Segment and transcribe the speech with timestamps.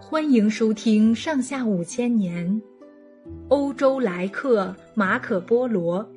[0.00, 2.48] 欢迎收听《上下五千年》，
[3.48, 6.08] 欧洲来客马可·波罗。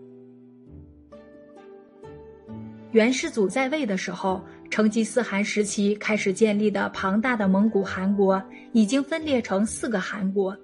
[2.91, 4.39] 元世祖在位的时候，
[4.69, 8.41] 成吉思汗时期开始建立的庞大的蒙古汗国
[8.71, 10.55] 已经分裂成四个汗国。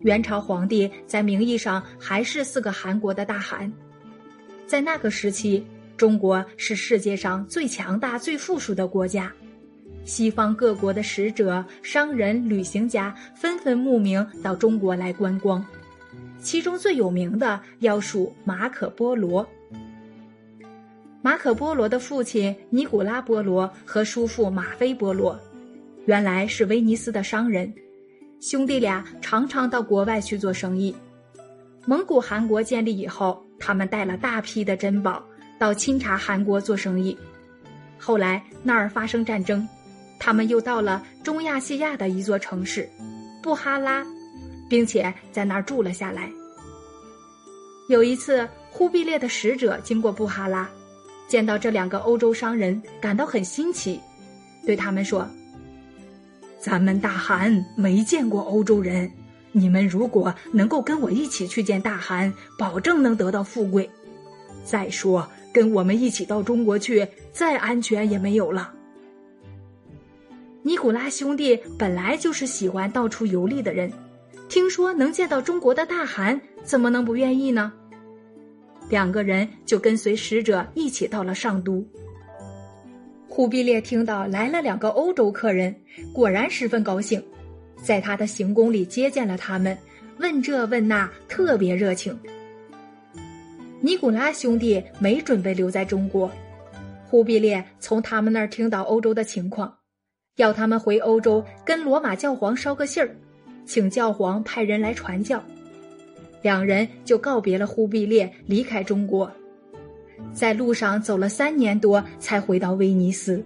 [0.00, 3.72] 元朝皇帝在名义上还是四个汗国的大汗。
[4.64, 5.66] 在那个时期，
[5.96, 9.32] 中国是世界上最强大、最富庶的国家。
[10.06, 15.62] 西方各国的使者、商人、旅行家纷纷慕名到中国来观光，
[16.38, 19.46] 其中最有名的要数马可·波罗。
[21.20, 25.38] 马可·波罗的父亲尼古拉·波罗和叔父马菲·波罗，
[26.04, 27.74] 原来是威尼斯的商人，
[28.40, 30.94] 兄弟俩常常到国外去做生意。
[31.84, 35.20] 蒙古汗国建立以后，他们带了大批的珍宝
[35.58, 37.18] 到钦察汗国做生意。
[37.98, 39.68] 后来那儿发生战争，
[40.18, 42.88] 他们又到了中亚细亚的一座城市
[43.42, 44.04] 布哈拉，
[44.68, 46.30] 并且在那儿住了下来。
[47.88, 50.68] 有一次，忽必烈的使者经过布哈拉。
[51.28, 54.00] 见到这两个欧洲商人，感到很新奇，
[54.64, 55.28] 对他们说
[56.60, 59.10] ：“咱们大汗没见过欧洲人，
[59.50, 63.90] 你们如果能够跟我一起去见大汗，保证能得到富贵。
[64.64, 68.72] 再说，跟我们一起到中国去，再安全也没有了。”
[70.66, 73.88] 尼古拉兄弟本来就是喜欢到处游历的人，
[74.48, 77.72] 听说能见到中国的大汗，怎么能不愿意呢？
[78.88, 81.86] 两个人就跟随使者一起到了上都。
[83.28, 85.72] 忽必烈听到来了两个欧洲客人，
[86.12, 87.22] 果然十分高兴，
[87.80, 89.78] 在他的行宫里接见了他们，
[90.18, 92.18] 问这问那，特别热情。
[93.80, 96.28] 尼古拉兄弟没准备留在中国，
[97.06, 99.72] 忽必烈从他们那儿听到欧洲的情况，
[100.36, 103.16] 要他们回欧洲跟罗马教皇捎个信儿，
[103.64, 105.42] 请教皇派人来传教。
[106.42, 109.32] 两人就告别了忽必烈，离开中国，
[110.32, 113.42] 在路上走了三年多，才回到威尼斯。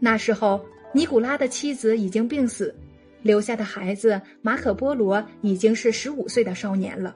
[0.00, 2.74] 那时候，尼古拉的妻子已经病死，
[3.20, 7.14] 留下的孩子马可·波罗已经是十五岁的少年了。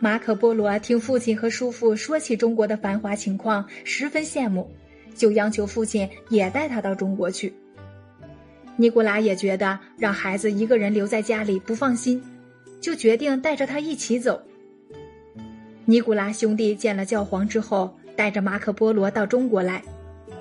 [0.00, 4.68] 马可·波罗听父亲和叔父说起中国的繁华情况，十分羡慕，
[5.14, 7.52] 就央求父亲也带他到中国去。
[8.76, 12.22] 尼古拉也觉得让孩子一个人留在家里不放心。
[12.80, 14.40] 就决定带着他一起走。
[15.84, 19.82] 尼古拉兄弟见了教皇之后，带着马可·波罗到中国来，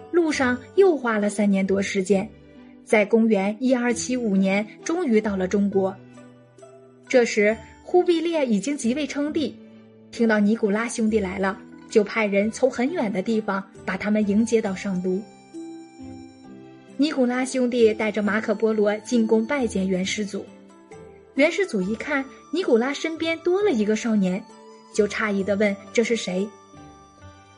[0.09, 2.29] 路上又花了三年多时间，
[2.85, 5.94] 在公元一二七五年终于到了中国。
[7.09, 9.53] 这时，忽必烈已经即位称帝，
[10.09, 11.59] 听到尼古拉兄弟来了，
[11.90, 15.22] 就派人从很远的地方把他们迎接到上都。
[16.98, 20.46] 尼古拉兄弟带着马可·波罗进宫拜见元世祖。
[21.36, 24.44] 元世祖一看尼古拉身边多了一个少年，
[24.94, 26.48] 就诧异的问：“这是谁？”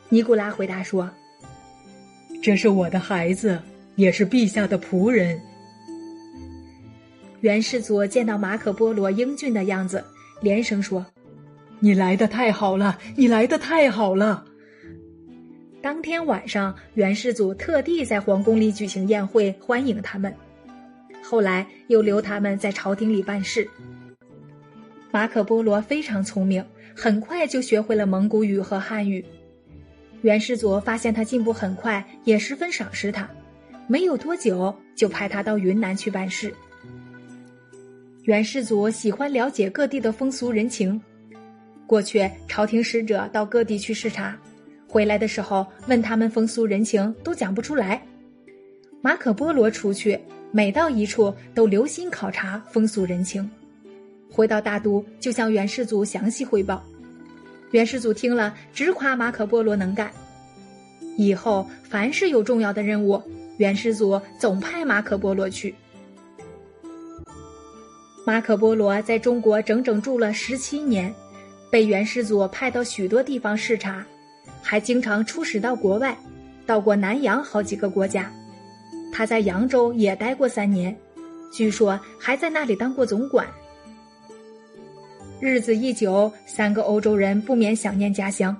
[0.08, 1.10] 尼古拉回答说
[2.40, 3.60] ：“这是我的孩子，
[3.96, 5.40] 也是陛下的仆人。”
[7.40, 10.04] 元世祖见到马可·波罗英俊的样子，
[10.40, 11.04] 连声说
[11.84, 14.44] ：“你来的太好了，你来的太好了。”
[15.82, 20.32] 当天晚上，元世祖特地在皇宫里举行宴会欢迎他们。
[21.20, 23.68] 后来又留他们在朝廷里办事。
[25.10, 29.24] 马可·波罗非常聪明，很快就学会了蒙古语和汉语。
[30.20, 33.28] 元世祖发现他进步很快，也十分赏识他。
[33.88, 36.54] 没有多久，就派他到云南去办事。
[38.22, 41.02] 元世祖喜欢了解各地的风俗人情。
[41.92, 44.34] 过去朝廷使者到各地去视察，
[44.88, 48.02] 回来的时候问他们风俗人情，都讲不出来。
[49.02, 50.18] 马可·波罗出去。
[50.50, 53.46] 每到一处都留心考察风俗人情，
[54.30, 56.82] 回到大都就向元世祖详细汇报。
[57.72, 60.10] 元世祖听了直夸马可·波罗能干。
[61.18, 63.22] 以后凡是有重要的任务，
[63.58, 65.74] 元世祖总派马可·波罗去。
[68.24, 71.14] 马可·波罗在中国整整住了十七年，
[71.72, 74.04] 被元世祖派到许多地方视察，
[74.60, 76.14] 还经常出使到国外，
[76.66, 78.30] 到过南洋好几个国家。
[79.10, 80.94] 他在扬州也待过三年，
[81.50, 83.48] 据说还在那里当过总管。
[85.40, 88.54] 日子一久，三个欧洲人不免想念家乡，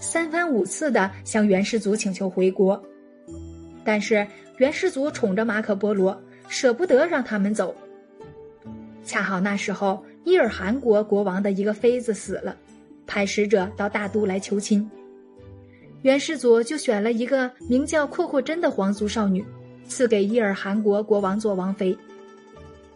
[0.00, 2.82] 三番五次的向元世祖请求回国，
[3.84, 4.26] 但是
[4.56, 6.18] 元世祖宠着马可·波罗，
[6.48, 7.76] 舍不得让他们走。
[9.04, 12.56] 恰好那时候伊尔汗国国王的一个妃子死了，
[13.06, 14.90] 派使者到大都来求亲，
[16.02, 19.44] 元世祖就选了一个名叫阔阔真的皇族少女。
[19.86, 21.94] 赐给伊尔汗国国王做王妃。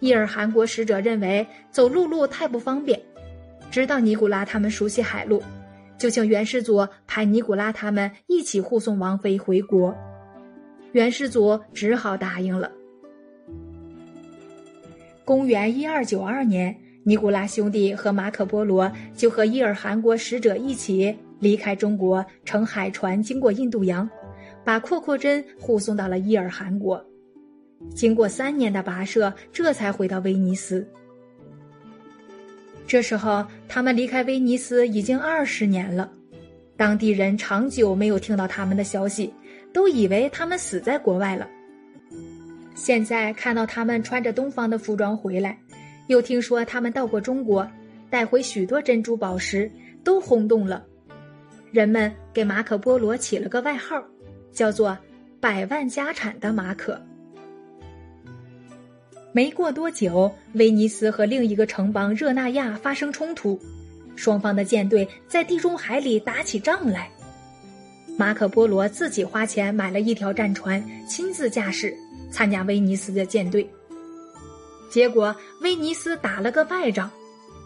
[0.00, 2.98] 伊尔汗国使者认为走陆路太不方便，
[3.70, 5.42] 知道尼古拉他们熟悉海路，
[5.98, 9.94] 就请元世祖派尼古拉他们一起护送王妃回国。
[10.92, 12.72] 元世祖只好答应了。
[15.26, 16.74] 公元一二九二年，
[17.08, 24.06] 尼古拉兄弟和马可波罗就和伊尔汗国使者一起离开中国，乘海船经过印度洋，
[24.62, 27.02] 把阔阔真护送到了伊尔汗国。
[27.94, 30.86] 经过三年的跋涉，这才回到威尼斯。
[32.86, 36.12] 这时候，他们离开威尼斯已经二十年了，
[36.76, 39.32] 当地人长久没有听到他们的消息，
[39.72, 41.48] 都以为他们死在国外了。
[42.74, 45.58] 现在看到他们穿着东方的服装回来，
[46.08, 47.66] 又听说他们到过中国，
[48.10, 49.70] 带回许多珍珠宝石，
[50.02, 50.84] 都轰动了。
[51.70, 54.02] 人们给马可波罗起了个外号，
[54.50, 54.96] 叫做
[55.38, 57.00] “百万家产的马可”。
[59.32, 63.60] 没过多久，威尼斯和另一个城邦热那亚发生冲突，
[64.16, 67.10] 双方的舰队在地中海里打起仗来。
[68.16, 71.94] 马可波罗自己花钱买了一条战船，亲自驾驶。
[72.30, 73.66] 参加威尼斯的舰队，
[74.88, 77.10] 结果威尼斯打了个败仗，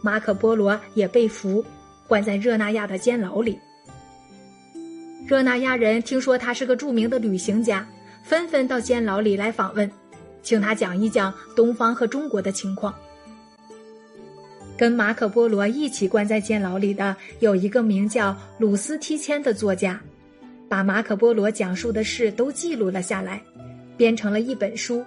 [0.00, 1.64] 马可波罗也被俘，
[2.06, 3.58] 关在热那亚的监牢里。
[5.26, 7.86] 热那亚人听说他是个著名的旅行家，
[8.24, 9.90] 纷纷到监牢里来访问，
[10.42, 12.94] 请他讲一讲东方和中国的情况。
[14.76, 20.00] 跟马可波罗一起关在监牢里的有一个名叫鲁斯提谦的作家，
[20.69, 23.40] 把马可波罗讲述的事都记录了下来。
[23.96, 25.04] 编成了一本书，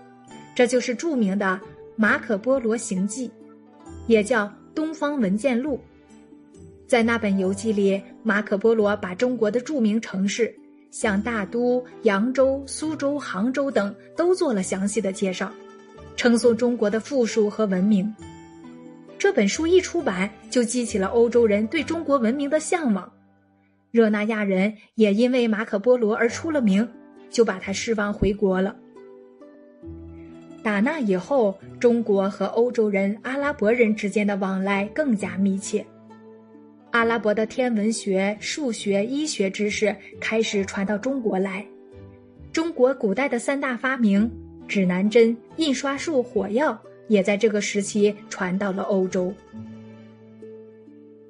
[0.56, 1.60] 这就是著名的
[1.96, 3.28] 《马可波罗行记》，
[4.08, 5.78] 也叫《东方文件录》。
[6.88, 10.54] 在那本游记里，马可波罗把中国的著名城市，
[10.92, 15.52] 像大都、扬州、苏州、杭州等，都做了详细的介绍，
[16.16, 18.14] 称颂中国的富庶和文明。
[19.18, 23.12] 这本书一出版，就激起了欧洲人对中国文明的向往。
[23.92, 26.88] 热那亚人也因为马可波罗而出了名。
[27.32, 28.74] 就把他释放回国了。
[30.66, 35.86] 打那以后，中国和欧洲人、阿拉伯人之间的往来更加密切。
[36.90, 41.64] 阿拉伯的天文学、数学、医学知识开始传到中国来。
[42.52, 44.28] 中国古代的三大发明——
[44.68, 46.76] 指南针、印刷术、火药，
[47.10, 49.32] 也在这个时期传到了欧洲。